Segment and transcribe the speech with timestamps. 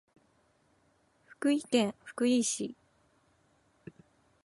[1.27, 2.75] 福井県福井市